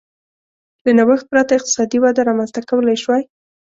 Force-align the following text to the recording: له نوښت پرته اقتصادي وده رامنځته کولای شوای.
له 0.83 0.91
نوښت 0.97 1.25
پرته 1.31 1.51
اقتصادي 1.55 1.97
وده 2.01 2.21
رامنځته 2.29 2.59
کولای 2.69 2.97
شوای. 3.03 3.23